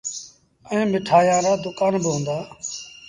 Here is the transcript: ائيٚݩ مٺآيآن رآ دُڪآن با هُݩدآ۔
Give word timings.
ائيٚݩ 0.69 0.89
مٺآيآن 0.91 1.41
رآ 1.45 1.53
دُڪآن 1.65 1.93
با 2.03 2.09
هُݩدآ۔ 2.13 2.37